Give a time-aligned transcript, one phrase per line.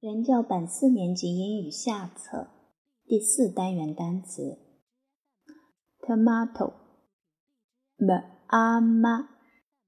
[0.00, 2.48] 人教版四年级英语下册
[3.04, 4.56] 第四单元单词
[6.00, 6.74] ：tomato，m
[8.46, 9.04] a m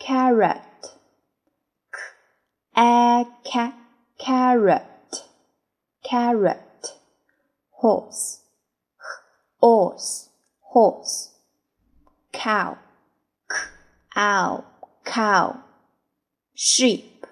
[0.00, 0.60] carrot,
[2.76, 3.74] a ca
[4.18, 5.24] carrot,
[6.04, 6.98] carrot,
[7.70, 8.40] horse,
[9.58, 10.28] horse,
[10.60, 11.30] horse,
[12.32, 12.76] cow,
[14.16, 14.64] owl,
[15.04, 15.62] cow,
[16.54, 17.24] sheep,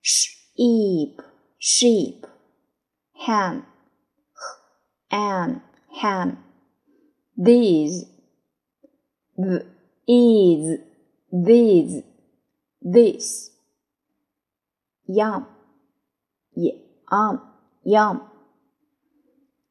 [0.00, 1.20] sheep,
[1.58, 2.26] sheep,
[3.26, 3.66] ham,
[5.10, 5.60] ham,
[6.00, 6.38] ham
[7.38, 8.04] these,
[9.36, 9.62] th
[10.08, 10.80] is,
[11.32, 12.02] these,
[12.82, 13.50] this,
[15.06, 15.46] yum,
[16.56, 17.40] yum,
[17.84, 18.22] yum,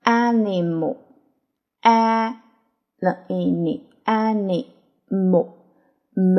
[0.05, 0.97] animal,
[1.83, 2.35] a,
[3.29, 5.65] any, animal,
[6.17, 6.37] m,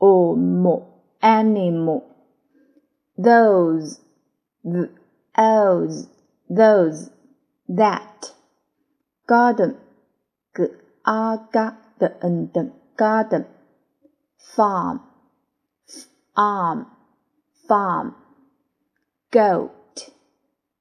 [0.00, 0.86] o, mo,
[1.20, 2.04] animal,
[3.18, 3.98] those,
[4.62, 4.88] th,
[5.36, 6.06] those,
[6.48, 7.10] those,
[7.68, 8.32] that,
[9.26, 9.78] garden,
[10.53, 10.63] g
[11.03, 13.45] a g 的 n 的 garden
[14.37, 15.01] farm
[16.33, 16.85] arm
[17.67, 18.13] farm
[19.31, 20.11] goat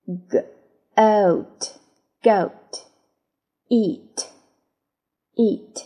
[0.07, 0.45] g
[0.97, 1.77] oat
[2.23, 2.87] goat
[3.69, 4.29] eat
[5.35, 5.85] eat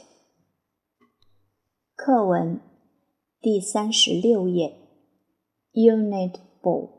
[1.95, 2.61] 课文
[3.41, 4.83] 第三十六页
[5.73, 6.91] Unit Four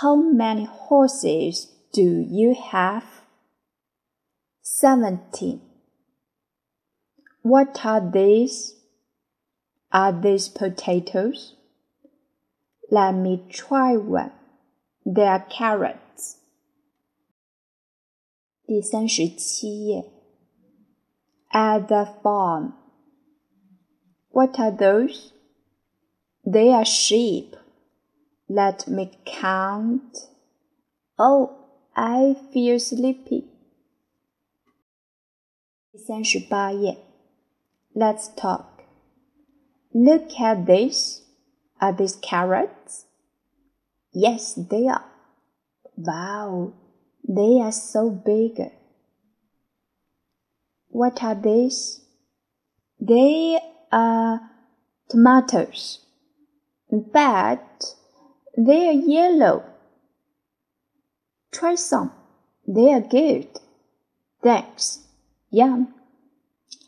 [0.00, 3.15] How many horses do you have?
[4.66, 5.60] 17.
[7.42, 8.74] What are these?
[9.92, 11.54] Are these potatoes?
[12.90, 14.32] Let me try one.
[15.04, 16.36] They are carrots.
[18.64, 20.04] 第三十七页。
[21.50, 22.72] At the farm.
[24.30, 25.32] What are those?
[26.44, 27.54] They are sheep.
[28.48, 30.28] Let me count.
[31.18, 31.50] Oh,
[31.94, 33.48] I feel sleepy.
[35.96, 36.98] 三十八页。
[37.94, 38.84] Let's talk.
[39.92, 41.22] Look at this.
[41.78, 43.06] Are these carrots?
[44.12, 45.04] Yes, they are.
[45.96, 46.72] Wow,
[47.26, 48.70] they are so big.
[50.88, 52.00] What are these?
[53.00, 53.58] They
[53.90, 54.40] are
[55.08, 56.00] tomatoes,
[56.90, 57.94] but
[58.56, 59.64] they are yellow.
[61.50, 62.12] Try some.
[62.66, 63.48] They are good.
[64.42, 65.00] Thanks.
[65.50, 65.94] Yum.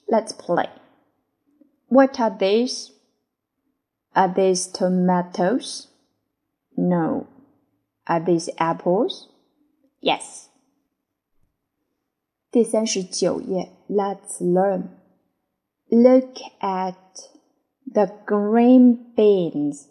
[0.09, 0.69] Let's play.
[1.89, 2.93] What are these?
[4.15, 5.89] Are these tomatoes?
[6.77, 7.27] No.
[8.07, 9.29] Are these apples?
[10.01, 10.49] Yes.
[12.51, 14.91] 第三十九页，Let's learn.
[15.91, 16.95] Look at
[17.91, 19.89] the green beans.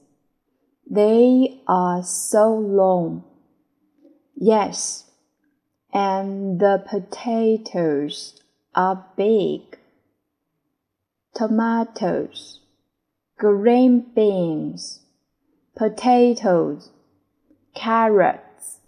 [0.89, 3.23] They are so long.
[4.35, 5.05] Yes.
[5.93, 8.35] And the potatoes
[8.78, 9.76] are big.
[11.34, 12.60] Tomatoes,
[13.36, 15.00] green beans,
[15.74, 16.90] potatoes,
[17.74, 18.78] carrots.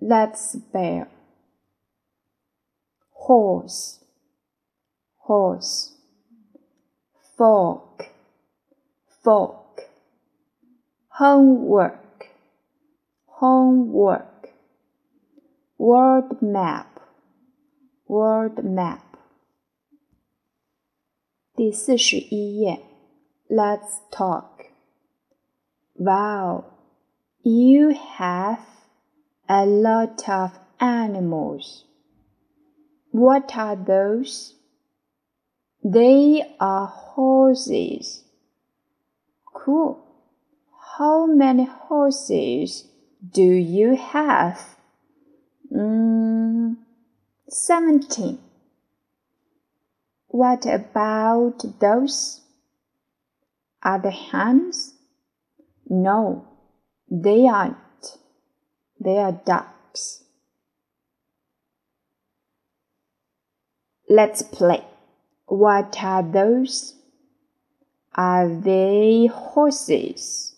[0.00, 1.06] Let's spell
[3.10, 4.00] horse,
[5.18, 5.92] horse,
[7.36, 8.08] fork,
[9.22, 9.82] fork,
[11.10, 12.26] homework,
[13.26, 14.48] homework,
[15.78, 16.93] world map
[18.07, 19.01] World map。
[21.55, 22.81] 第四十一页，
[23.49, 24.67] Let's talk.
[25.95, 26.63] Wow,
[27.41, 28.59] you have
[29.47, 31.83] a lot of animals.
[33.11, 34.53] What are those?
[35.83, 38.23] They are horses.
[39.53, 39.97] Cool.
[40.97, 42.85] How many horses
[43.21, 44.77] do you have?
[45.71, 46.22] Mm,
[47.49, 48.39] 17.
[50.27, 52.41] What about those?
[53.81, 54.93] Are they hens?
[55.89, 56.47] No,
[57.09, 58.17] they aren't.
[58.99, 60.23] They are ducks.
[64.07, 64.85] Let's play.
[65.45, 66.95] What are those?
[68.13, 70.55] Are they horses?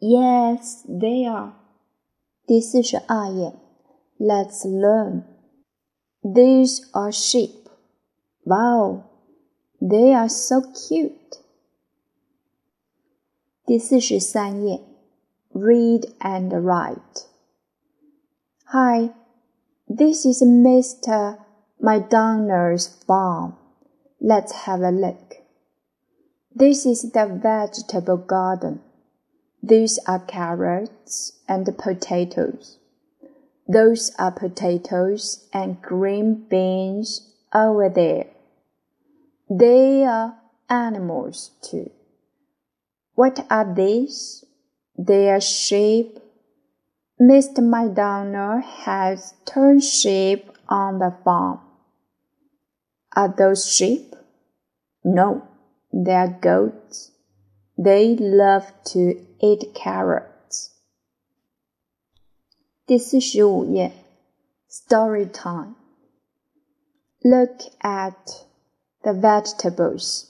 [0.00, 1.54] Yes, they are.
[2.46, 3.54] 第四十二页
[4.18, 5.24] Let's learn.
[6.22, 7.68] These are sheep.
[8.44, 9.04] Wow,
[9.80, 11.38] they are so cute.
[13.66, 14.80] 第四十三页，
[15.52, 17.26] Read and write.
[18.66, 19.10] Hi,
[19.88, 21.38] this is Mr.
[21.78, 23.54] McDonald's farm.
[24.20, 25.36] Let's have a look.
[26.54, 28.80] This is the vegetable garden.
[29.62, 32.77] These are carrots and potatoes.
[33.71, 38.25] Those are potatoes and green beans over there.
[39.47, 41.91] They are animals too.
[43.13, 44.43] What are these?
[44.97, 46.17] They are sheep.
[47.21, 47.59] Mr.
[47.59, 51.59] McDonald has turned sheep on the farm.
[53.15, 54.15] Are those sheep?
[55.03, 55.47] No,
[55.93, 57.11] they are goats.
[57.77, 60.38] They love to eat carrots.
[62.88, 63.92] 第四十五页，
[64.68, 65.76] Story time.
[67.22, 68.44] Look at
[69.02, 70.26] the vegetables.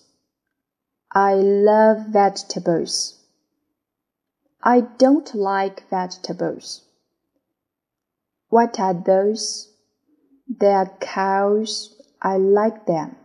[1.09, 3.15] I love vegetables.
[4.61, 6.83] I don't like vegetables.
[8.49, 9.69] What are those?
[10.47, 11.91] They are cows.
[12.21, 13.17] I like them.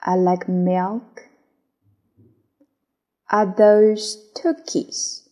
[0.00, 1.28] I like milk.
[3.30, 5.28] Are those turkeys?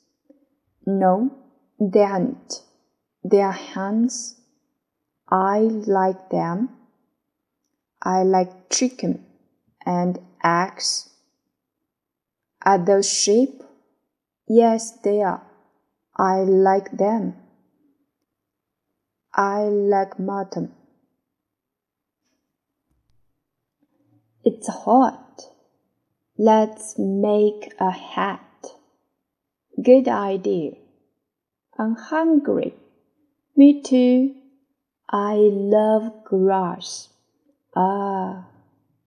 [0.87, 1.31] No,
[1.78, 2.62] they aren't.
[3.23, 4.35] They are hens.
[5.29, 6.69] I like them.
[8.01, 9.23] I like chicken
[9.85, 11.09] and eggs.
[12.63, 13.63] Are those sheep?
[14.47, 15.44] Yes, they are.
[16.15, 17.35] I like them.
[19.33, 20.73] I like mutton.
[24.44, 25.41] It's hot.
[26.38, 28.65] Let's make a hat.
[29.81, 30.73] Good idea.
[31.77, 32.73] I'm hungry.
[33.56, 34.36] Me too.
[35.09, 37.09] I love grass.
[37.75, 38.50] Ah.